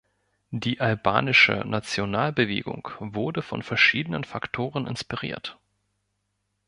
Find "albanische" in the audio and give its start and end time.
0.79-1.57